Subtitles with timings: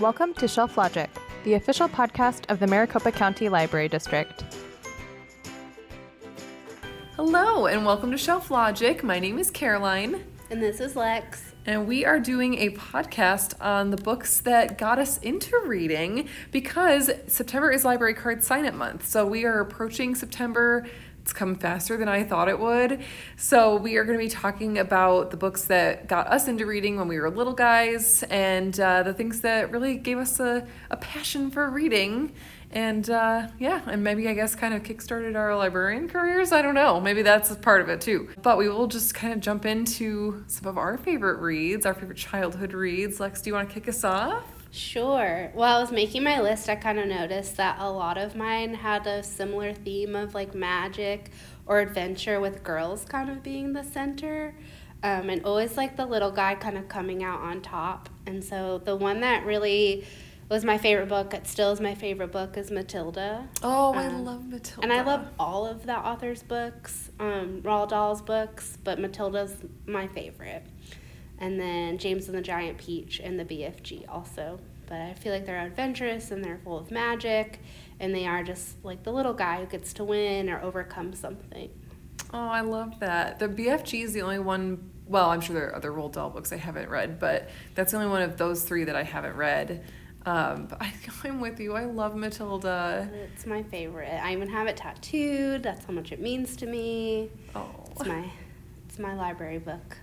[0.00, 1.08] Welcome to Shelf Logic,
[1.44, 4.44] the official podcast of the Maricopa County Library District.
[7.16, 9.02] Hello, and welcome to Shelf Logic.
[9.04, 11.52] My name is Caroline, And this is Lex.
[11.66, 17.10] and we are doing a podcast on the books that got us into reading because
[17.28, 19.06] September is Library Card Sign Up Month.
[19.06, 20.86] So we are approaching September.
[21.24, 23.02] It's come faster than I thought it would.
[23.38, 26.98] So we are going to be talking about the books that got us into reading
[26.98, 30.98] when we were little guys and uh, the things that really gave us a, a
[30.98, 32.34] passion for reading.
[32.72, 36.52] And uh, yeah, and maybe I guess kind of kickstarted our librarian careers.
[36.52, 37.00] I don't know.
[37.00, 38.28] Maybe that's a part of it too.
[38.42, 42.18] But we will just kind of jump into some of our favorite reads, our favorite
[42.18, 43.18] childhood reads.
[43.18, 44.53] Lex, do you want to kick us off?
[44.74, 45.50] Sure.
[45.54, 48.74] While I was making my list, I kind of noticed that a lot of mine
[48.74, 51.30] had a similar theme of like magic
[51.64, 54.52] or adventure with girls kind of being the center.
[55.04, 58.08] Um, and always like the little guy kind of coming out on top.
[58.26, 60.06] And so the one that really
[60.48, 63.48] was my favorite book, it still is my favorite book, is Matilda.
[63.62, 64.82] Oh, I Um, love Matilda.
[64.82, 70.08] And I love all of the author's books, um, Roald Dahl's books, but Matilda's my
[70.08, 70.64] favorite.
[71.38, 74.60] And then James and the Giant Peach and the BFG also.
[74.86, 77.60] But I feel like they're adventurous and they're full of magic,
[78.00, 81.70] and they are just like the little guy who gets to win or overcome something.
[82.32, 83.38] Oh, I love that.
[83.38, 84.90] The BFG is the only one.
[85.06, 87.98] Well, I'm sure there are other Roald Dahl books I haven't read, but that's the
[87.98, 89.84] only one of those three that I haven't read.
[90.26, 90.92] Um, but I,
[91.24, 91.74] I'm with you.
[91.74, 93.08] I love Matilda.
[93.34, 94.20] It's my favorite.
[94.22, 95.62] I even have it tattooed.
[95.62, 97.30] That's how much it means to me.
[97.54, 98.30] Oh, It's my,
[98.88, 99.96] it's my library book.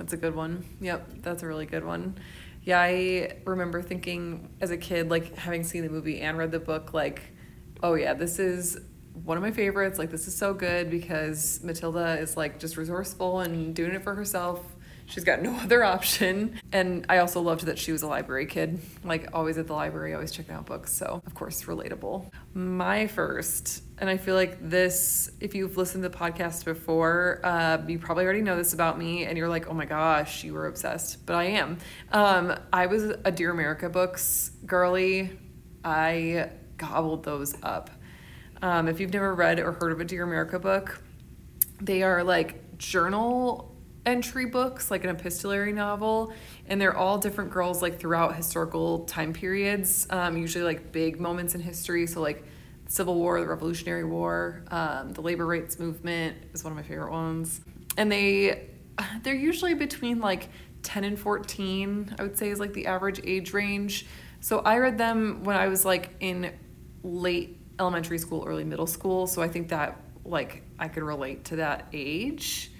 [0.00, 0.64] That's a good one.
[0.80, 2.16] Yep, that's a really good one.
[2.62, 6.58] Yeah, I remember thinking as a kid, like having seen the movie and read the
[6.58, 7.20] book, like,
[7.82, 8.80] oh yeah, this is
[9.12, 9.98] one of my favorites.
[9.98, 14.14] Like, this is so good because Matilda is like just resourceful and doing it for
[14.14, 14.64] herself.
[15.10, 16.60] She's got no other option.
[16.72, 20.14] And I also loved that she was a library kid, like always at the library,
[20.14, 20.92] always checking out books.
[20.92, 22.30] So, of course, relatable.
[22.54, 27.78] My first, and I feel like this, if you've listened to the podcast before, uh,
[27.86, 30.68] you probably already know this about me, and you're like, oh my gosh, you were
[30.68, 31.26] obsessed.
[31.26, 31.78] But I am.
[32.12, 35.38] Um, I was a Dear America books girly.
[35.84, 37.90] I gobbled those up.
[38.62, 41.02] Um, if you've never read or heard of a Dear America book,
[41.80, 43.69] they are like journal
[44.10, 46.32] entry books, like an epistolary novel,
[46.66, 51.54] and they're all different girls like throughout historical time periods, um, usually like big moments
[51.54, 52.06] in history.
[52.06, 52.44] So like
[52.84, 56.82] the Civil War, the Revolutionary War, um, the labor rights movement is one of my
[56.82, 57.60] favorite ones,
[57.96, 58.68] and they
[59.22, 60.50] they're usually between like
[60.82, 64.06] 10 and 14 i would say is like the average age range.
[64.40, 66.52] So i read them when i was like in
[67.02, 69.26] late elementary school early middle school.
[69.26, 72.72] So i think that like i could relate to that age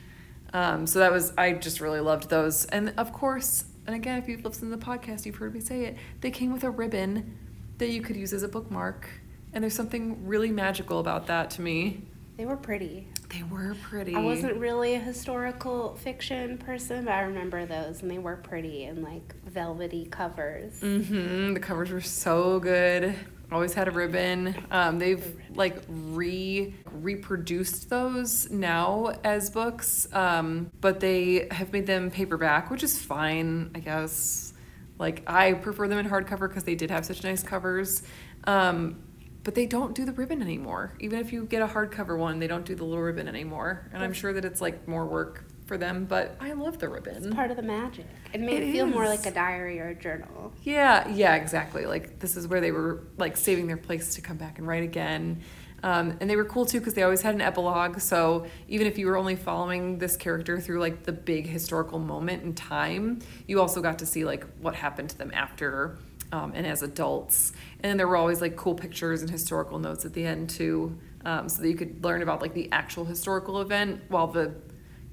[0.53, 4.29] um, so that was i just really loved those and of course and again if
[4.29, 7.37] you've listened to the podcast you've heard me say it they came with a ribbon
[7.79, 9.09] that you could use as a bookmark
[9.53, 12.03] and there's something really magical about that to me
[12.37, 13.09] They were pretty.
[13.31, 18.11] they were pretty I wasn't really a historical fiction person, but I remember those, and
[18.11, 20.81] they were pretty and like velvety covers.
[20.81, 21.55] Mm-hmm.
[21.55, 23.15] The covers were so good.
[23.53, 24.55] Always had a ribbon.
[24.71, 32.11] Um, they've like re reproduced those now as books, um, but they have made them
[32.11, 34.53] paperback, which is fine, I guess.
[34.99, 38.03] Like I prefer them in hardcover because they did have such nice covers.
[38.45, 39.03] Um,
[39.43, 40.95] but they don't do the ribbon anymore.
[41.01, 43.89] Even if you get a hardcover one, they don't do the little ribbon anymore.
[43.93, 47.15] And I'm sure that it's like more work for them, but I love the ribbon.
[47.15, 48.05] It's part of the magic.
[48.33, 50.53] It made It it, feel more like a diary or a journal.
[50.65, 51.87] Yeah, yeah, exactly.
[51.87, 54.83] Like this is where they were like saving their place to come back and write
[54.83, 55.43] again.
[55.85, 58.01] Um, and they were cool too because they always had an epilogue.
[58.01, 62.43] So even if you were only following this character through like the big historical moment
[62.43, 65.99] in time, you also got to see like what happened to them after
[66.33, 67.53] um, and as adults.
[67.81, 70.99] And then there were always like cool pictures and historical notes at the end too,
[71.25, 74.53] um, so that you could learn about like the actual historical event while the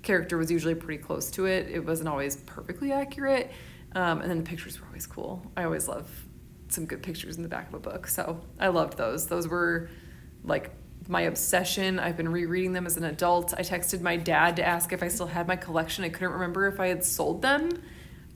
[0.08, 1.70] character was usually pretty close to it.
[1.70, 3.52] It wasn't always perfectly accurate.
[3.94, 5.46] Um, and then the pictures were always cool.
[5.56, 6.10] I always love
[6.70, 8.08] some good pictures in the back of a book.
[8.08, 9.28] So I loved those.
[9.28, 9.90] Those were
[10.44, 10.72] like
[11.08, 12.00] my obsession.
[12.00, 13.54] I've been rereading them as an adult.
[13.54, 16.04] I texted my dad to ask if I still had my collection.
[16.04, 17.70] I couldn't remember if I had sold them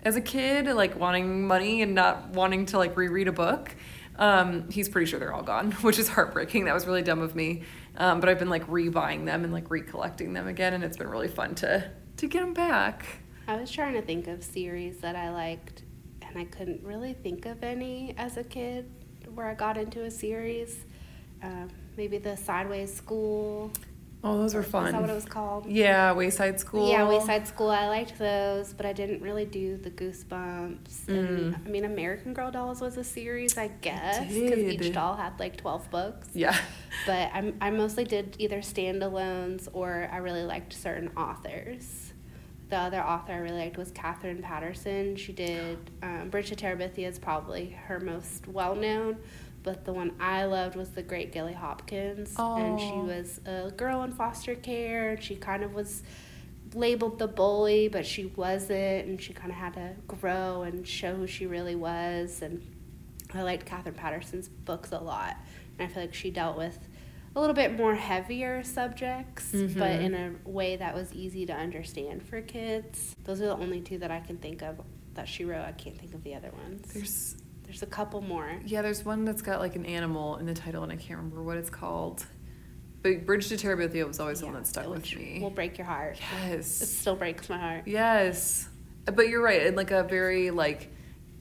[0.04, 3.76] as a kid, like wanting money and not wanting to like reread a book.
[4.18, 6.66] Um, he's pretty sure they're all gone, which is heartbreaking.
[6.66, 7.64] That was really dumb of me.
[7.98, 11.10] Um, but I've been like rebuying them and like recollecting them again, and it's been
[11.10, 13.06] really fun to to get them back.
[13.48, 15.84] I was trying to think of series that I liked,
[16.22, 18.90] and I couldn't really think of any as a kid
[19.34, 20.86] where I got into a series.
[21.44, 23.72] Um, maybe the Sideways School.
[24.24, 24.86] Oh, those were fun.
[24.88, 25.66] Is that what it was called?
[25.66, 26.88] Yeah, Wayside School.
[26.90, 27.70] Yeah, Wayside School.
[27.72, 31.08] I liked those, but I didn't really do the Goosebumps.
[31.08, 31.66] And Mm.
[31.66, 35.58] I mean, American Girl Dolls was a series, I guess, because each doll had like
[35.58, 36.28] twelve books.
[36.34, 36.56] Yeah.
[37.08, 42.14] But I I mostly did either standalones or I really liked certain authors.
[42.70, 45.16] The other author I really liked was Katherine Paterson.
[45.16, 49.18] She did um, Bridge to Terabithia is probably her most well known,
[49.64, 54.04] but the one I loved was The Great Gilly Hopkins, and she was a girl
[54.04, 55.20] in foster care.
[55.22, 56.04] She kind of was
[56.74, 61.16] labeled the bully, but she wasn't, and she kind of had to grow and show
[61.16, 62.42] who she really was.
[62.42, 62.62] And
[63.34, 65.36] I liked Katherine Paterson's books a lot,
[65.78, 66.78] and I feel like she dealt with
[67.36, 70.02] a little bit more heavier subjects, but Mhm.
[70.02, 73.16] in a way that was easy to understand for kids.
[73.24, 74.82] Those are the only two that I can think of
[75.14, 75.64] that she wrote.
[75.66, 76.92] I can't think of the other ones.
[76.94, 77.36] There's
[77.72, 78.60] There's a couple more.
[78.66, 81.42] yeah, there's one that's got like an animal in the title, and I can't remember
[81.42, 82.26] what it's called.
[83.02, 85.40] But Bridge to Terabithia was always the one that stuck with me.
[85.42, 86.20] Will break your heart.
[86.20, 86.82] Yes.
[86.82, 87.84] It still breaks my heart.
[87.88, 88.68] Yes.
[89.06, 90.92] But you're right, in like a very like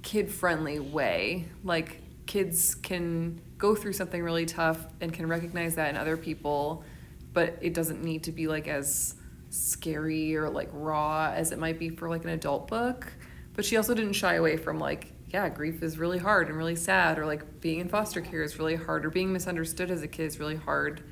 [0.02, 1.46] kid friendly way.
[1.64, 6.84] Like kids can go through something really tough and can recognize that in other people,
[7.32, 9.16] but it doesn't need to be like as
[9.48, 13.12] scary or like raw as it might be for like an adult book.
[13.54, 16.76] But she also didn't shy away from like, yeah, grief is really hard and really
[16.76, 20.08] sad, or like being in foster care is really hard, or being misunderstood as a
[20.08, 21.02] kid is really hard.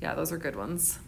[0.00, 0.98] Yeah, those are good ones.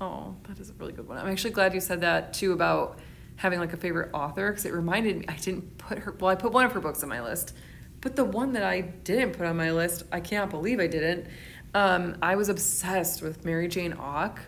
[0.00, 1.18] Oh, that is a really good one.
[1.18, 2.98] I'm actually glad you said that too about
[3.36, 6.34] having like a favorite author because it reminded me I didn't put her well I
[6.34, 7.54] put one of her books on my list
[8.00, 11.26] but the one that I didn't put on my list I cannot believe I didn't
[11.74, 14.38] um, I was obsessed with Mary Jane Auch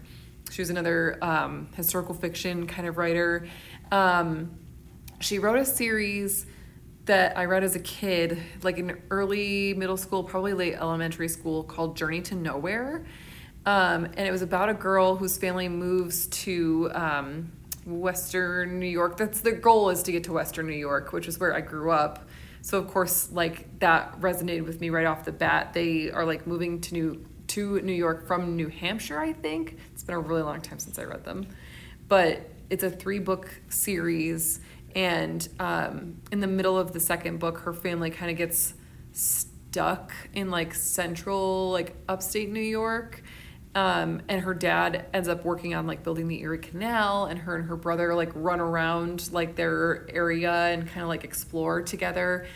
[0.50, 3.49] she was another um, historical fiction kind of writer
[3.91, 4.56] um,
[5.19, 6.47] she wrote a series
[7.06, 11.62] that I read as a kid like in early middle school probably late elementary school
[11.62, 13.05] called Journey to Nowhere
[13.67, 17.50] um, and it was about a girl whose family moves to um,
[17.85, 19.17] Western New York.
[19.17, 21.91] That's the goal is to get to Western New York, which is where I grew
[21.91, 22.29] up.
[22.62, 25.73] So of course, like that resonated with me right off the bat.
[25.73, 29.79] They are like moving to New to New York from New Hampshire, I think.
[29.93, 31.47] It's been a really long time since I read them,
[32.08, 34.61] but it's a three book series,
[34.96, 38.72] and um, in the middle of the second book, her family kind of gets
[39.12, 43.22] stuck in like central, like upstate New York.
[43.75, 47.56] Um, and her dad ends up working on like building the Erie Canal, and her
[47.56, 52.46] and her brother like run around like their area and kind of like explore together.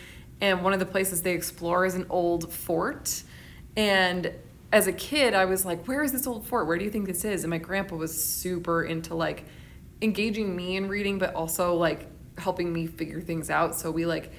[0.41, 3.21] And one of the places they explore is an old fort.
[3.77, 4.33] And
[4.71, 6.65] as a kid, I was like, "Where is this old fort?
[6.65, 9.45] Where do you think this is?" And my grandpa was super into like
[10.01, 13.75] engaging me in reading, but also like helping me figure things out.
[13.75, 14.31] So we like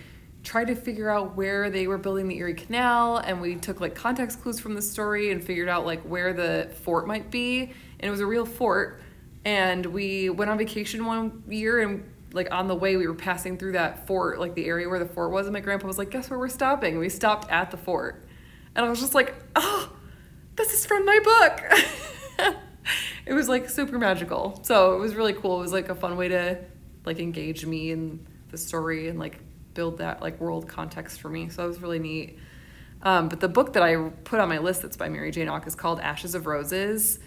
[0.42, 3.94] tried to figure out where they were building the Erie Canal, and we took like
[3.94, 7.62] context clues from the story and figured out like where the fort might be.
[7.62, 9.00] And it was a real fort.
[9.44, 13.58] And we went on vacation one year, and like on the way, we were passing
[13.58, 15.46] through that fort, like the area where the fort was.
[15.46, 18.26] And my grandpa was like, "Guess where we're stopping?" We stopped at the fort,
[18.74, 19.92] and I was just like, "Oh,
[20.56, 22.54] this is from my book."
[23.26, 24.60] it was like super magical.
[24.62, 25.58] So it was really cool.
[25.58, 26.58] It was like a fun way to
[27.04, 29.40] like engage me in the story and like
[29.74, 31.48] build that like world context for me.
[31.48, 32.38] So that was really neat.
[33.02, 35.66] Um, but the book that I put on my list that's by Mary Jane Auch
[35.66, 37.18] is called Ashes of Roses.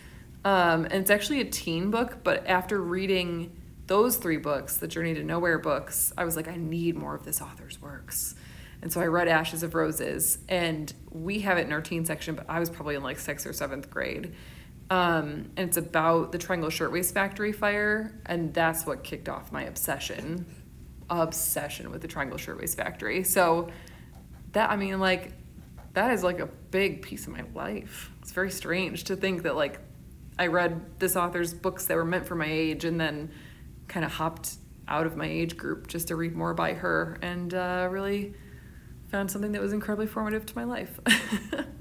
[0.45, 3.51] Um, and it's actually a teen book, but after reading
[3.87, 7.25] those three books, the Journey to Nowhere books, I was like, I need more of
[7.25, 8.35] this author's works.
[8.81, 12.35] And so I read Ashes of Roses, and we have it in our teen section,
[12.35, 14.35] but I was probably in like sixth or seventh grade.
[14.89, 19.63] Um, and it's about the Triangle Shirtwaist Factory fire, and that's what kicked off my
[19.63, 20.45] obsession,
[21.09, 23.23] obsession with the Triangle Shirtwaist Factory.
[23.23, 23.69] So
[24.51, 25.33] that I mean, like,
[25.93, 28.11] that is like a big piece of my life.
[28.21, 29.79] It's very strange to think that like
[30.37, 33.31] I read this author's books that were meant for my age, and then
[33.87, 34.55] kind of hopped
[34.87, 38.35] out of my age group just to read more by her, and uh, really
[39.09, 40.99] found something that was incredibly formative to my life.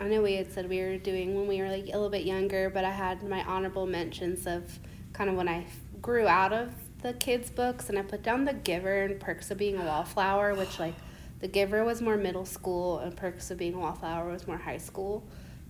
[0.00, 2.24] I know we had said we were doing when we were like a little bit
[2.24, 4.78] younger, but I had my honorable mentions of
[5.12, 5.66] kind of when I
[6.02, 6.70] grew out of
[7.02, 10.54] the kids' books, and I put down The Giver and Perks of Being a Wallflower,
[10.54, 10.94] which like
[11.40, 14.78] The Giver was more middle school, and Perks of Being a Wallflower was more high
[14.78, 15.26] school.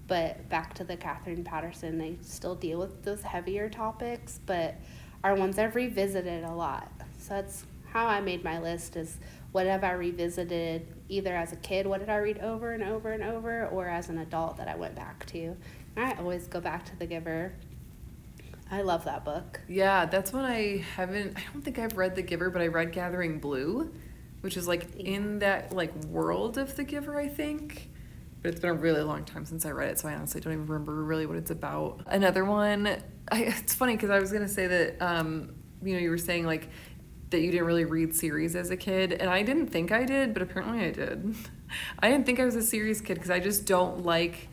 [0.06, 4.76] But back to the Katherine Paterson, they still deal with those heavier topics, but
[5.25, 6.92] are ones I've revisited a lot.
[7.18, 9.18] So that's how I made my list is
[9.52, 13.12] what have I revisited either as a kid, what did I read over and over
[13.12, 15.56] and over, or as an adult that I went back to.
[15.96, 17.54] And I always go back to The Giver.
[18.70, 19.61] I love that book.
[19.68, 21.37] Yeah, that's one I haven't.
[21.37, 23.92] I don't think I've read The Giver, but I read Gathering Blue,
[24.40, 27.90] which is like in that like world of The Giver, I think.
[28.42, 30.52] But it's been a really long time since I read it, so I honestly don't
[30.52, 32.02] even remember really what it's about.
[32.06, 32.87] Another one
[33.30, 36.46] I, it's funny because I was gonna say that um, you know you were saying
[36.46, 36.68] like
[37.35, 40.33] that you didn't really read series as a kid, and I didn't think I did,
[40.33, 41.35] but apparently I did.
[41.99, 44.49] I didn't think I was a series kid because I just don't like.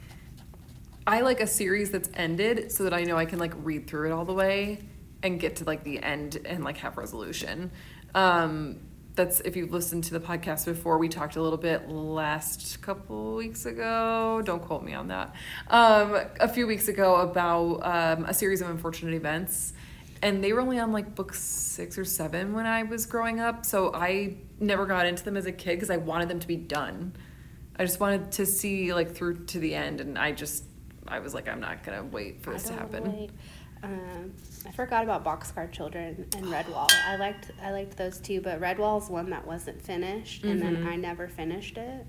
[1.06, 4.10] I like a series that's ended so that I know I can like read through
[4.10, 4.80] it all the way
[5.24, 7.72] and get to like the end and like have resolution.
[8.16, 8.80] Um,
[9.14, 13.36] that's if you've listened to the podcast before, we talked a little bit last couple
[13.36, 14.42] weeks ago.
[14.44, 15.36] Don't quote me on that.
[15.70, 19.74] Um, a few weeks ago about um, a series of unfortunate events,
[20.22, 23.66] and they were only on like book six or seven when I was growing up.
[23.66, 26.56] So I never got into them as a kid because I wanted them to be
[26.58, 27.14] done.
[27.78, 30.64] I just wanted to see like through to the end, and I just
[31.08, 33.30] I was like, I'm not gonna wait for this to happen.
[33.84, 34.32] Um,
[34.68, 36.92] I forgot about Boxcar Children and Redwall.
[37.08, 40.86] I liked I liked those two, but Redwall's one that wasn't finished, and then Mhm.
[40.86, 42.06] I never finished it.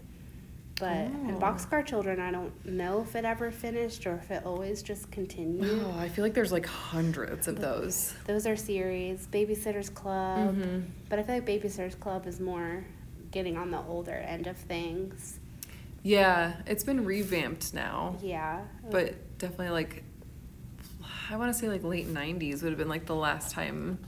[0.83, 1.39] But and Oh.
[1.39, 5.71] Boxcar Children, I don't know if it ever finished or if it always just continued.
[5.85, 8.15] Oh, I feel like there's like hundreds of those.
[8.27, 10.87] Those are series, Babysitter's Club, Mhm.
[11.09, 12.83] but I feel like Babysitter's Club is more
[13.31, 15.39] getting on the older end of things.
[16.03, 20.03] Yeah, it's been revamped now, Yeah, but definitely like
[21.31, 23.99] I want to say like late '90s would have been like the last time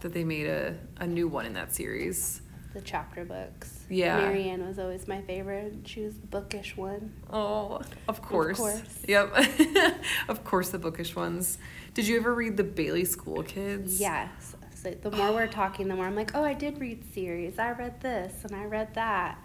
[0.00, 2.40] that they made a, a new one in that series.
[2.76, 3.86] The chapter books.
[3.88, 4.18] Yeah.
[4.18, 5.72] Mary Anne was always my favorite.
[5.86, 7.14] She was the bookish one.
[7.32, 8.58] Oh, of course.
[8.58, 9.02] Of course.
[9.08, 9.94] Yep.
[10.28, 11.56] of course, the bookish ones.
[11.94, 13.98] Did you ever read the Bailey School Kids?
[13.98, 14.56] Yes.
[14.74, 17.58] So the more we're talking, the more I'm like, oh, I did read series.
[17.58, 19.42] I read this and I read that.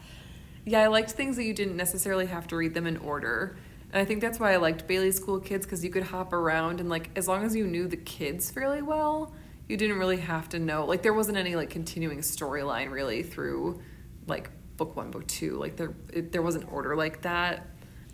[0.65, 3.55] Yeah, I liked things that you didn't necessarily have to read them in order.
[3.93, 6.81] And I think that's why I liked Bailey School Kids because you could hop around
[6.81, 9.31] and like as long as you knew the kids fairly well,
[9.71, 10.85] you didn't really have to know.
[10.85, 13.81] Like there wasn't any like continuing storyline really through
[14.27, 15.55] like book 1, book 2.
[15.55, 17.67] Like there it, there wasn't order like that.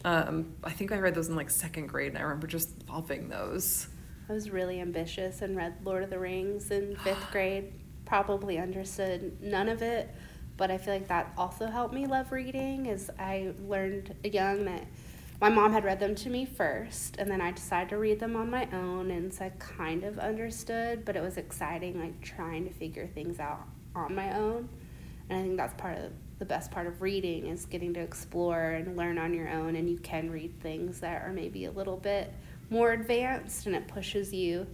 [0.06, 3.28] Um, I think I read those in like second grade and I remember just loving
[3.28, 3.88] those.
[4.30, 7.74] I was really ambitious and read Lord of the Rings in fifth grade.
[8.06, 10.14] Probably understood none of it,
[10.58, 12.86] but I feel like that also helped me love reading.
[12.86, 14.86] Is I learned young that
[15.40, 18.36] my mom had read them to me first, and then I decided to read them
[18.36, 21.06] on my own, and so I kind of understood.
[21.06, 24.70] But it was exciting, like trying to figure things out on my own.
[25.30, 28.72] And I think that's part of the best part of reading is getting to explore
[28.72, 31.98] and learn on your own, and you can read things that are maybe a little
[31.98, 32.34] bit
[32.70, 34.66] more advanced, and it pushes you,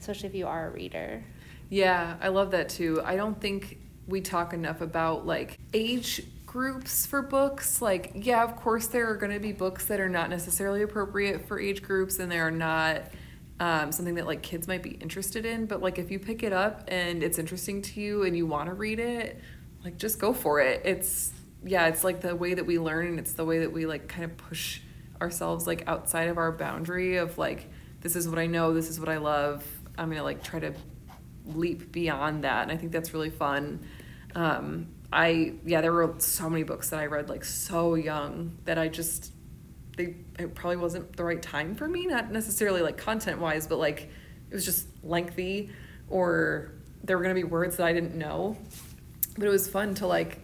[0.00, 1.22] especially if you are a reader.
[1.68, 3.00] Yeah, I love that too.
[3.04, 6.22] I don't think we talk enough about like age
[6.52, 7.80] groups for books.
[7.80, 11.48] Like, yeah, of course, there are going to be books that are not necessarily appropriate
[11.48, 13.04] for age groups and they are not
[13.58, 15.64] um, something that like kids might be interested in.
[15.64, 18.68] But like, if you pick it up and it's interesting to you and you want
[18.68, 19.40] to read it,
[19.82, 20.82] like, just go for it.
[20.84, 21.32] It's,
[21.64, 24.06] yeah, it's like the way that we learn and it's the way that we like
[24.08, 24.80] kind of push
[25.22, 27.70] ourselves like outside of our boundary of like,
[28.02, 29.64] this is what I know, this is what I love.
[29.96, 30.74] I'm going to like try to
[31.46, 33.84] leap beyond that and i think that's really fun
[34.36, 38.78] um, i yeah there were so many books that i read like so young that
[38.78, 39.32] i just
[39.96, 43.78] they it probably wasn't the right time for me not necessarily like content wise but
[43.78, 44.08] like
[44.50, 45.70] it was just lengthy
[46.08, 46.72] or
[47.04, 48.56] there were going to be words that i didn't know.
[49.36, 50.38] But it was fun to like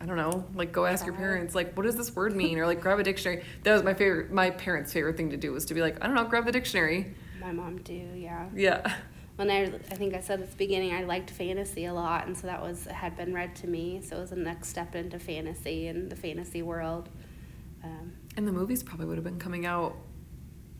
[0.00, 2.58] i don't know like go ask your parents like what does this word mean?
[2.58, 3.44] Or like grab a dictionary.
[3.62, 6.06] That was my favorite my parents favorite thing to do was to be like i
[6.06, 7.14] don't know grab the dictionary.
[7.40, 8.48] My mom do, yeah.
[8.54, 8.96] yeah
[9.42, 12.38] When I, I think I said at the beginning, I liked fantasy a lot, and
[12.38, 14.00] so that was had been read to me.
[14.00, 17.08] So it was the next step into fantasy and the fantasy world.
[17.82, 19.96] Um, And the movies probably would have been coming out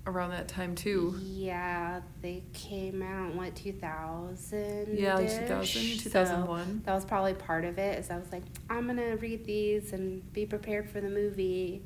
[0.07, 1.19] around that time too.
[1.21, 4.97] Yeah, they came out what 2000.
[4.97, 6.83] Yeah, like 2000, 2001.
[6.85, 7.99] that was probably part of it.
[7.99, 11.83] Is I was like, I'm gonna read these and be prepared for the movie.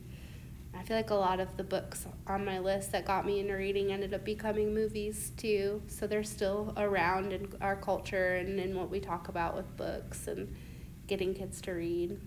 [0.79, 3.55] I feel like a lot of the books on my list that got me into
[3.55, 5.83] reading ended up becoming movies too.
[5.89, 10.29] So they're still around in our culture and in what we talk about with books
[10.29, 10.55] and
[11.07, 12.21] getting kids to read.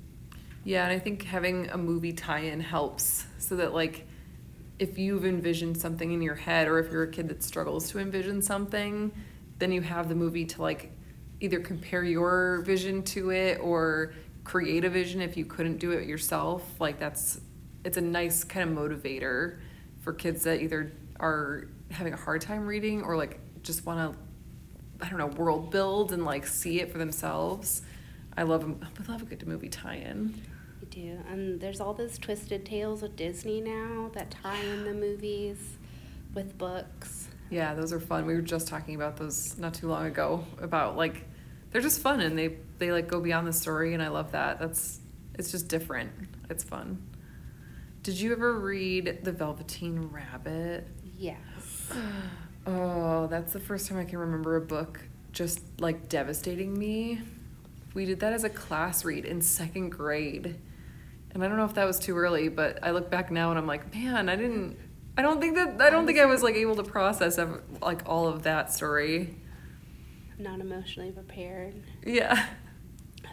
[0.64, 4.08] Yeah, and I think having a movie tie-in helps so that like
[4.80, 8.00] if you've envisioned something in your head or if you're a kid that struggles to
[8.00, 9.12] envision something,
[9.60, 10.92] then you have the movie to like
[11.42, 14.14] either compare your vision to it or
[14.44, 16.64] create a vision if you couldn't do it yourself.
[16.80, 17.42] Like that's
[17.84, 19.60] it's a nice kind of motivator
[20.02, 24.20] for kids that either are having a hard time reading or like just want to
[25.02, 27.82] I don't know, world build and like see it for themselves.
[28.36, 30.42] I love I love a good movie tie-in.
[30.82, 31.20] We do.
[31.30, 35.78] And there's all those twisted tales with Disney now that tie in the movies
[36.34, 37.28] with books.
[37.50, 38.26] Yeah, those are fun.
[38.26, 41.26] We were just talking about those not too long ago about like
[41.72, 44.60] they're just fun and they they like go beyond the story and I love that.
[44.60, 45.00] That's
[45.36, 46.12] it's just different.
[46.50, 47.02] It's fun.
[48.02, 50.88] Did you ever read The Velveteen Rabbit?
[51.18, 51.92] Yes.
[52.68, 55.00] Oh, that's the first time I can remember a book
[55.32, 57.22] just like devastating me.
[57.96, 60.60] We did that as a class read in second grade.
[61.32, 63.58] And I don't know if that was too early, but I look back now and
[63.58, 64.78] I'm like, man, I didn't
[65.18, 67.40] I don't think that I don't think I was like able to process
[67.82, 69.36] like all of that story.
[70.38, 71.82] Not emotionally prepared.
[72.06, 72.46] Yeah.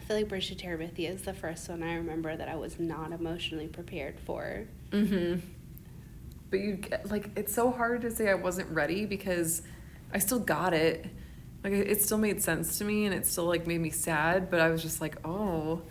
[0.07, 3.11] Feel like Bridge to Terabithia is the first one I remember that I was not
[3.11, 4.63] emotionally prepared for.
[4.91, 5.41] Mhm.
[6.49, 9.63] But you get- like it's so hard to say I wasn't ready because
[10.13, 11.05] I still got it.
[11.61, 14.49] Like it it still made sense to me and it still like made me sad,
[14.49, 15.81] but I was just like, "Oh,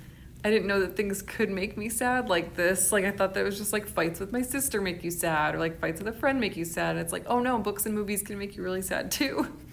[0.43, 2.93] I didn't know that things could make me sad like this.
[2.93, 5.55] Like I thought that it was just like fights with my sister make you sad
[5.55, 6.93] or like fights with a friend make you sad.
[6.97, 9.47] And it's like, "Oh no, books and movies can make you really sad too."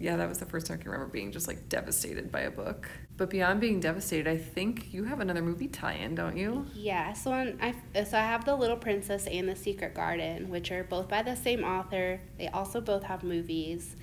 [0.00, 2.50] yeah, that was the first time I can remember being just like devastated by a
[2.50, 2.88] book.
[3.18, 6.64] But beyond being devastated, I think you have another movie tie-in, don't you?
[6.74, 10.72] Yeah, so on, I so I have The Little Princess and The Secret Garden, which
[10.72, 12.18] are both by the same author.
[12.38, 13.94] They also both have movies,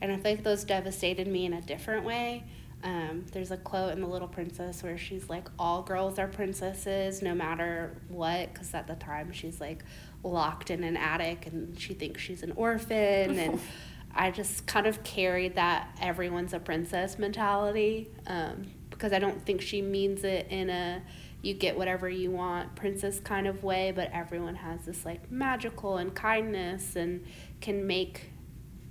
[0.00, 2.42] and I think those devastated me in a different way.
[2.82, 7.22] Um, there's a quote in The Little Princess where she's like, "All girls are princesses,
[7.22, 9.84] no matter what," because at the time she's like
[10.24, 13.60] locked in an attic and she thinks she's an orphan and.
[14.14, 19.60] I just kind of carried that everyone's a princess mentality um, because I don't think
[19.60, 21.02] she means it in a
[21.42, 25.98] you get whatever you want princess kind of way, but everyone has this like magical
[25.98, 27.26] and kindness and
[27.60, 28.30] can make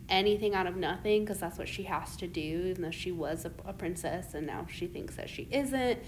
[0.07, 3.45] anything out of nothing because that's what she has to do, even though she was
[3.45, 5.99] a, a princess and now she thinks that she isn't.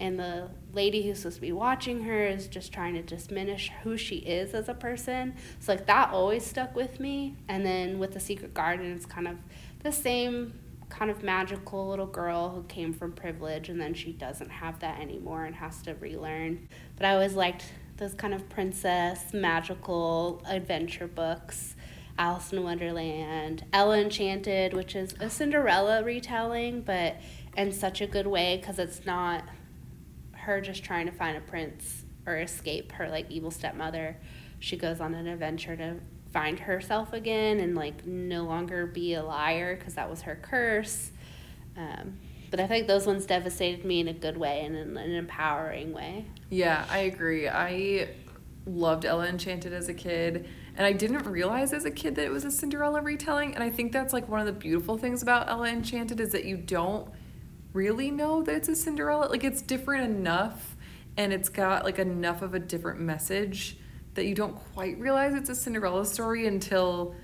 [0.00, 3.96] And the lady who's supposed to be watching her is just trying to diminish who
[3.96, 5.34] she is as a person.
[5.60, 7.36] So, like, that always stuck with me.
[7.48, 9.36] And then with The Secret Garden, it's kind of
[9.82, 10.58] the same
[10.88, 15.00] kind of magical little girl who came from privilege and then she doesn't have that
[15.00, 16.68] anymore and has to relearn.
[16.96, 17.64] But I always liked
[17.96, 21.76] those kind of princess, magical adventure books.
[22.16, 27.16] Alice in Wonderland, Ella Enchanted, which is a Cinderella retelling, but
[27.56, 29.42] in such a good way because it's not
[30.44, 34.16] her just trying to find a prince or escape her like evil stepmother.
[34.58, 35.96] She goes on an adventure to
[36.32, 41.10] find herself again and like no longer be a liar because that was her curse.
[41.76, 42.18] Um,
[42.50, 45.92] but I think those ones devastated me in a good way and in an empowering
[45.92, 46.26] way.
[46.50, 47.48] Yeah, I agree.
[47.48, 48.10] I
[48.66, 52.30] loved Ella Enchanted as a kid, and I didn't realize as a kid that it
[52.30, 53.54] was a Cinderella retelling.
[53.54, 56.44] And I think that's like one of the beautiful things about Ella Enchanted is that
[56.44, 57.08] you don't
[57.74, 59.26] really know that it's a Cinderella.
[59.26, 60.76] Like it's different enough,
[61.18, 63.76] and it's got like enough of a different message
[64.14, 67.14] that you don't quite realize it's a Cinderella story until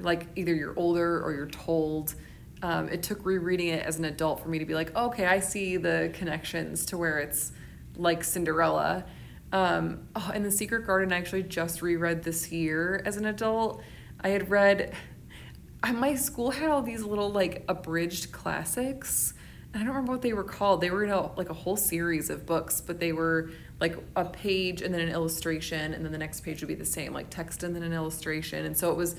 [0.00, 2.14] like either you're older or you're told.
[2.62, 5.40] Um, it took rereading it as an adult for me to be like, okay, I
[5.40, 7.52] see the connections to where it's
[7.96, 9.04] like Cinderella.
[9.52, 13.82] Um, oh, and The Secret Garden I actually just reread this year as an adult.
[14.20, 14.94] I had read,
[15.92, 19.34] my school had all these little like abridged classics.
[19.72, 20.80] I don't remember what they were called.
[20.80, 24.24] They were in a, like a whole series of books, but they were like a
[24.24, 27.30] page and then an illustration, and then the next page would be the same, like
[27.30, 28.66] text and then an illustration.
[28.66, 29.16] And so it was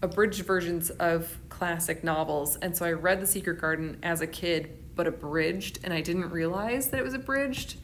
[0.00, 2.56] abridged versions of classic novels.
[2.56, 6.30] And so I read The Secret Garden as a kid, but abridged, and I didn't
[6.30, 7.76] realize that it was abridged.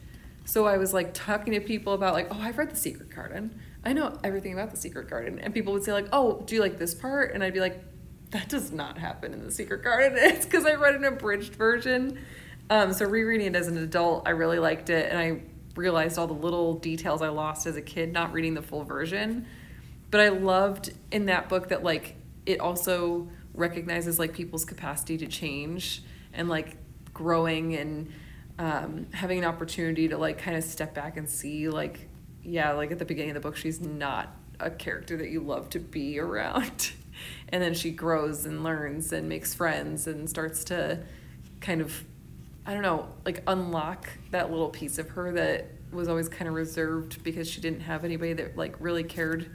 [0.45, 3.59] So I was like talking to people about like, oh, I've read The Secret Garden.
[3.83, 5.39] I know everything about The Secret Garden.
[5.39, 7.33] And people would say like, oh, do you like this part?
[7.33, 7.83] And I'd be like,
[8.35, 10.17] that does not happen in The Secret Garden.
[10.21, 12.19] It's because I read an abridged version.
[12.69, 15.41] Um, so rereading it as an adult, I really liked it, and I
[15.75, 19.45] realized all the little details I lost as a kid not reading the full version.
[20.11, 25.27] But I loved in that book that like it also recognizes like people's capacity to
[25.27, 26.75] change and like
[27.13, 28.11] growing and
[28.59, 32.07] um, having an opportunity to like kind of step back and see like
[32.43, 35.69] yeah like at the beginning of the book she's not a character that you love
[35.71, 36.91] to be around
[37.49, 40.99] and then she grows and learns and makes friends and starts to
[41.61, 42.03] kind of
[42.65, 46.53] i don't know like unlock that little piece of her that was always kind of
[46.55, 49.49] reserved because she didn't have anybody that like really cared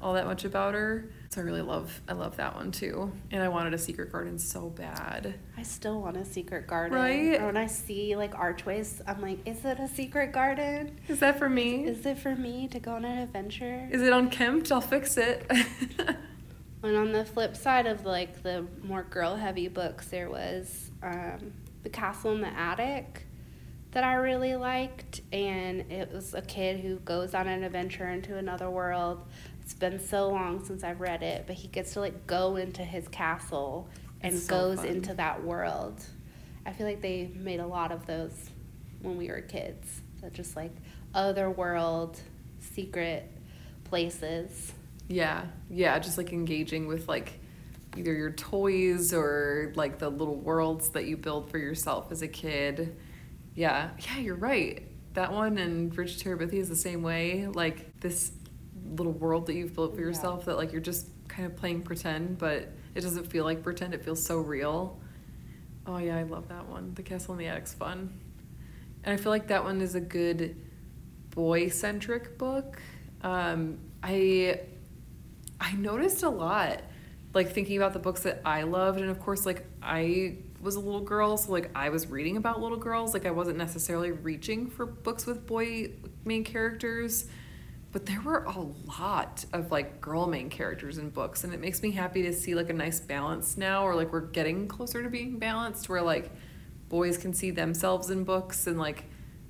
[0.00, 3.42] all that much about her so i really love i love that one too and
[3.42, 6.96] i wanted a secret garden so bad I still want a secret garden.
[6.96, 7.40] Right?
[7.40, 10.96] Or when I see like archways, I'm like, is it a secret garden?
[11.08, 13.88] is that for me Is it for me to go on an adventure?
[13.90, 15.50] is it unkempt i'll fix it
[16.82, 21.52] And on the flip side of like the more girl heavy books, there was um,
[21.82, 23.26] The Castle in the Attic
[23.92, 25.22] that I really liked.
[25.32, 29.26] And it was a kid who goes on an adventure into another world.
[29.60, 32.82] It's been so long since I've read it, but he gets to like go into
[32.82, 33.88] his castle
[34.20, 34.86] and so goes fun.
[34.86, 36.02] into that world.
[36.64, 38.50] I feel like they made a lot of those
[39.02, 40.02] when we were kids.
[40.20, 40.72] That just like
[41.14, 42.20] other world,
[42.60, 43.30] secret
[43.84, 44.72] places.
[45.08, 47.32] Yeah, yeah, just like engaging with like
[47.96, 52.28] either your toys or like the little worlds that you build for yourself as a
[52.28, 52.96] kid.
[53.54, 54.82] Yeah, yeah, you're right.
[55.14, 57.46] That one and Bridge Terabithia is the same way.
[57.46, 58.32] Like this
[58.94, 60.08] little world that you've built for Yeah.
[60.08, 63.94] yourself that like you're just kind of playing pretend, but it doesn't feel like pretend.
[63.94, 65.00] It feels so real.
[65.86, 66.92] Oh yeah, I love that one.
[66.94, 68.12] The Castle in the Attic's fun.
[69.04, 70.56] And I feel like that one is a good
[71.30, 72.80] boy centric book.
[73.22, 74.60] Um, I
[75.60, 76.82] I noticed a lot,
[77.34, 80.80] like thinking about the books that I loved, and of course, like I was a
[80.80, 83.14] little girl, so like I was reading about little girls.
[83.14, 85.90] Like I wasn't necessarily reaching for books with boy
[86.24, 87.26] main characters,
[87.92, 88.60] but there were a
[88.98, 92.54] lot of like girl main characters in books, and it makes me happy to see
[92.54, 96.30] like a nice balance now, or like we're getting closer to being balanced, where like
[96.88, 99.04] boys can see themselves in books and like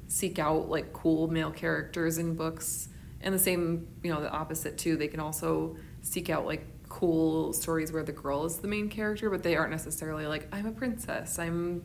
[0.09, 2.89] seek out like cool male characters in books
[3.21, 7.53] and the same you know the opposite too they can also seek out like cool
[7.53, 10.73] stories where the girl is the main character but they aren't necessarily like i'm a
[10.73, 11.83] princess i'm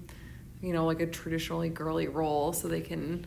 [0.61, 3.25] you know like a traditionally girly role so they can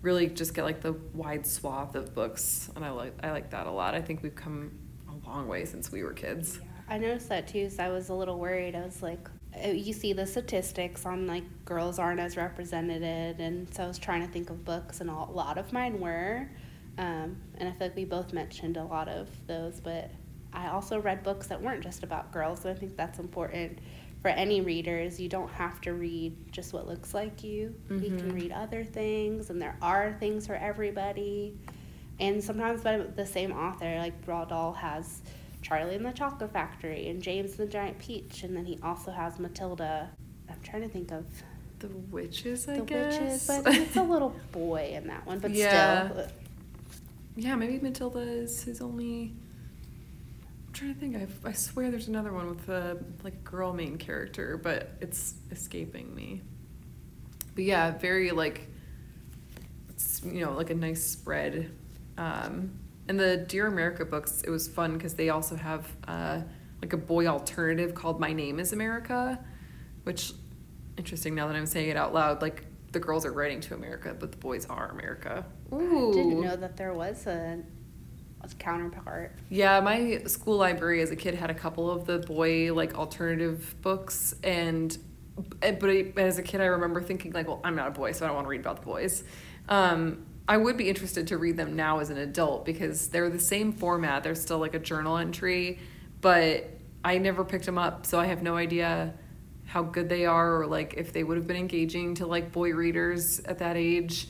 [0.00, 3.66] really just get like the wide swath of books and i like i like that
[3.66, 4.70] a lot i think we've come
[5.08, 6.60] a long way since we were kids
[6.92, 8.74] I noticed that too, so I was a little worried.
[8.74, 9.26] I was like,
[9.64, 13.98] uh, you see the statistics on like girls aren't as represented, and so I was
[13.98, 16.50] trying to think of books, and a lot of mine were.
[16.98, 20.10] Um, and I feel like we both mentioned a lot of those, but
[20.52, 23.78] I also read books that weren't just about girls, and I think that's important
[24.20, 25.18] for any readers.
[25.18, 29.48] You don't have to read just what looks like you, you can read other things,
[29.50, 31.56] and there are things for everybody.
[32.20, 35.22] And sometimes by the same author, like Roald Dahl has
[35.62, 39.10] Charlie and the Chocolate Factory and James and the Giant Peach, and then he also
[39.10, 40.10] has Matilda.
[40.50, 41.24] I'm trying to think of
[41.78, 45.52] the witches i the guess witches, but it's a little boy in that one, but
[45.52, 46.08] Yeah.
[46.10, 46.26] still.
[47.36, 49.32] Yeah, maybe Matilda is his only.
[50.66, 51.16] I'm trying to think.
[51.16, 56.14] I, I swear there's another one with a like girl main character, but it's escaping
[56.14, 56.42] me.
[57.54, 58.68] But yeah, very like.
[60.24, 61.70] You know like a nice spread,
[62.16, 64.42] um, and the Dear America books.
[64.42, 66.42] It was fun because they also have uh,
[66.80, 69.38] like a boy alternative called My Name Is America,
[70.04, 70.32] which
[70.96, 72.40] interesting now that I'm saying it out loud.
[72.42, 75.44] Like the girls are writing to America, but the boys are America.
[75.72, 76.10] Ooh.
[76.10, 77.58] I didn't know that there was a,
[78.42, 79.34] a counterpart.
[79.48, 83.74] Yeah, my school library as a kid had a couple of the boy like alternative
[83.82, 84.96] books, and
[85.60, 88.28] but as a kid I remember thinking like, well, I'm not a boy, so I
[88.28, 89.24] don't want to read about the boys.
[89.68, 93.38] Um, I would be interested to read them now as an adult because they're the
[93.38, 94.22] same format.
[94.22, 95.78] They're still like a journal entry,
[96.20, 96.68] but
[97.04, 99.14] I never picked them up, so I have no idea
[99.72, 102.74] how good they are or like if they would have been engaging to like boy
[102.74, 104.28] readers at that age.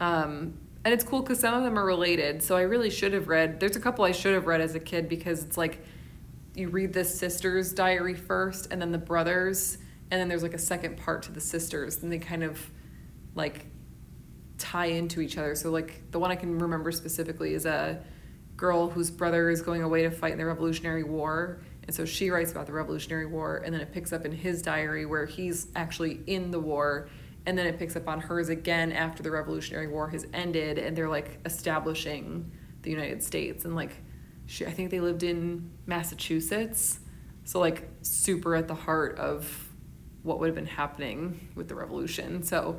[0.00, 2.44] Um, and it's cool because some of them are related.
[2.44, 3.58] So I really should have read.
[3.58, 5.84] There's a couple I should have read as a kid because it's like
[6.54, 9.78] you read the sister's diary first, and then the brothers,
[10.12, 12.70] and then there's like a second part to the sisters, and they kind of
[13.34, 13.66] like
[14.58, 15.56] tie into each other.
[15.56, 18.00] So like the one I can remember specifically is a
[18.56, 21.58] girl whose brother is going away to fight in the Revolutionary War.
[21.86, 24.62] And so she writes about the Revolutionary War, and then it picks up in his
[24.62, 27.08] diary where he's actually in the war,
[27.46, 30.96] and then it picks up on hers again after the Revolutionary War has ended, and
[30.96, 32.50] they're like establishing
[32.82, 33.64] the United States.
[33.64, 34.02] And like,
[34.46, 37.00] she, I think they lived in Massachusetts,
[37.44, 39.70] so like super at the heart of
[40.22, 42.42] what would have been happening with the revolution.
[42.42, 42.78] So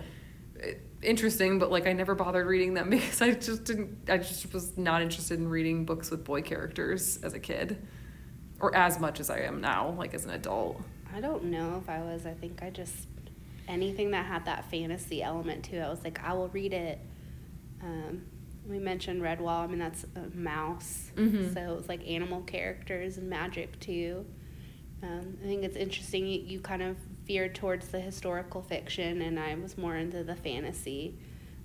[0.56, 4.10] it, interesting, but like I never bothered reading them because I just didn't.
[4.10, 7.86] I just was not interested in reading books with boy characters as a kid,
[8.60, 10.82] or as much as I am now, like as an adult.
[11.14, 12.26] I don't know if I was.
[12.26, 13.08] I think I just
[13.68, 15.82] anything that had that fantasy element to it.
[15.82, 17.00] I was like, I will read it.
[17.82, 18.24] Um,
[18.68, 19.64] we mentioned Redwall.
[19.64, 21.54] I mean, that's a mouse, Mhm.
[21.54, 24.26] so it was like animal characters and magic too.
[25.04, 26.26] Um, I think it's interesting.
[26.26, 30.36] You, you kind of veered towards the historical fiction, and I was more into the
[30.36, 31.16] fantasy.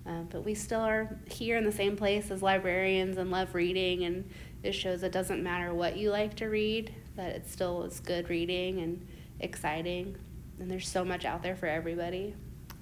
[0.07, 4.05] Um, but we still are here in the same place as librarians and love reading,
[4.05, 4.29] and
[4.62, 8.29] it shows it doesn't matter what you like to read, that it still is good
[8.29, 9.07] reading and
[9.40, 10.16] exciting.
[10.59, 12.35] And there's so much out there for everybody.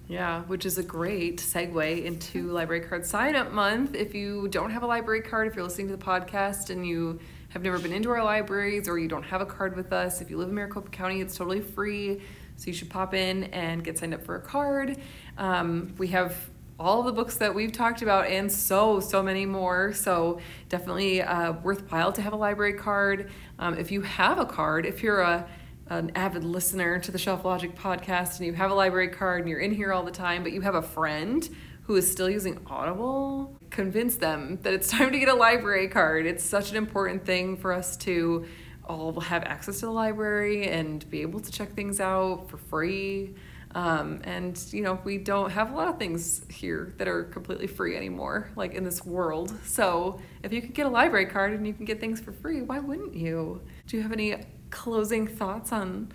[0.09, 3.95] Yeah, which is a great segue into Library Card Sign Up Month.
[3.95, 7.21] If you don't have a library card, if you're listening to the podcast and you
[7.51, 10.31] have never been into our libraries or you don't have a card with us, if
[10.31, 12.23] you live in Maricopa County, it's totally free.
[12.57, 14.97] So you should pop in and get signed up for a card.
[15.37, 16.35] Um, we have
[16.79, 19.93] all the books that we've talked about and so, so many more.
[19.93, 23.31] So definitely uh, worthwhile to have a library card.
[23.59, 25.49] Um, if you have a card, if you're a
[25.91, 29.49] an avid listener to the Shelf Logic podcast and you have a library card and
[29.49, 31.49] you're in here all the time, but you have a friend
[31.83, 36.27] who is still using Audible, convince them that it's time to get a library card.
[36.27, 38.45] It's such an important thing for us to
[38.85, 43.35] all have access to the library and be able to check things out for free.
[43.75, 47.67] Um, and you know we don't have a lot of things here that are completely
[47.67, 49.53] free anymore like in this world.
[49.65, 52.63] So if you could get a library card and you can get things for free
[52.63, 53.61] why wouldn't you?
[53.87, 54.37] Do you have any
[54.71, 56.13] closing thoughts on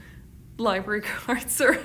[0.58, 1.80] library cards or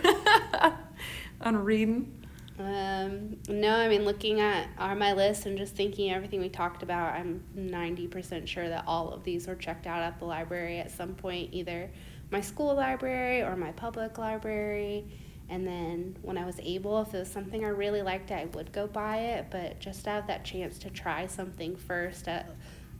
[1.40, 2.14] on reading?
[2.58, 6.82] Um, no, I mean, looking at on my list and just thinking everything we talked
[6.82, 10.90] about, I'm 90% sure that all of these were checked out at the library at
[10.90, 11.88] some point, either
[12.32, 15.04] my school library or my public library.
[15.50, 18.70] And then when I was able, if it was something I really liked, I would
[18.72, 19.46] go buy it.
[19.50, 22.50] But just to have that chance to try something first at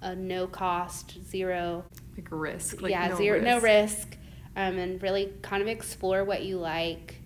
[0.01, 1.85] a no cost, zero
[2.17, 3.45] like risk like yeah, no zero, risk.
[3.45, 4.17] no risk,
[4.57, 7.17] um, and really kind of explore what you like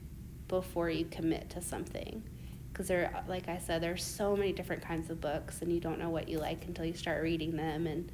[0.48, 2.22] before you commit to something.
[2.72, 5.98] Because there, like I said, there's so many different kinds of books, and you don't
[5.98, 8.11] know what you like until you start reading them and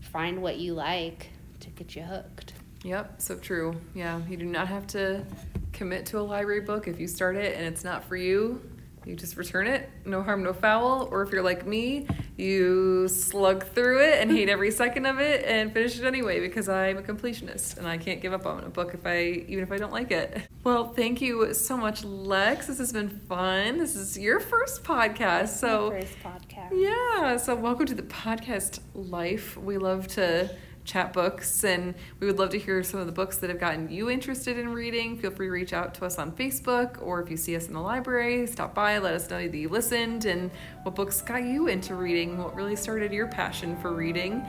[0.00, 2.52] find what you like to get you hooked.
[2.84, 3.78] Yep, so true.
[3.94, 5.24] Yeah, you do not have to
[5.72, 8.60] commit to a library book if you start it and it's not for you.
[9.06, 11.08] You just return it, no harm, no foul.
[11.10, 15.44] Or if you're like me, you slug through it and hate every second of it
[15.46, 18.68] and finish it anyway because I'm a completionist and I can't give up on a
[18.68, 20.42] book if I even if I don't like it.
[20.64, 22.66] Well, thank you so much, Lex.
[22.66, 23.78] This has been fun.
[23.78, 26.68] This is your first podcast, so first podcast.
[26.72, 29.56] yeah, so welcome to the podcast life.
[29.56, 30.50] We love to
[30.84, 33.90] chat books and we would love to hear some of the books that have gotten
[33.90, 35.16] you interested in reading.
[35.18, 37.74] Feel free to reach out to us on Facebook or if you see us in
[37.74, 40.50] the library, stop by, let us know that you listened and
[40.82, 44.44] what books got you into reading, what really started your passion for reading.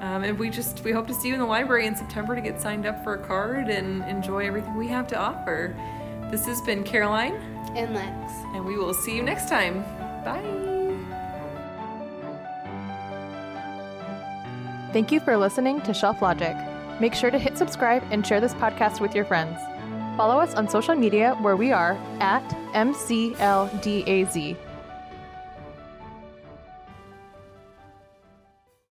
[0.00, 2.40] Um, and we just we hope to see you in the library in September to
[2.40, 5.76] get signed up for a card and enjoy everything we have to offer.
[6.30, 7.34] This has been Caroline,
[7.76, 8.32] And Lex.
[8.54, 9.82] and we will see you next time.
[10.24, 10.71] Bye.
[14.92, 16.54] Thank you for listening to Shelf Logic.
[17.00, 19.58] Make sure to hit subscribe and share this podcast with your friends.
[20.18, 24.56] Follow us on social media where we are at MCLDAZ.